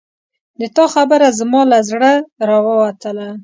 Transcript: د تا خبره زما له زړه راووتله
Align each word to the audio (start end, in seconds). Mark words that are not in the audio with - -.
د 0.59 0.61
تا 0.75 0.85
خبره 0.93 1.27
زما 1.39 1.61
له 1.71 1.79
زړه 1.89 2.11
راووتله 2.49 3.27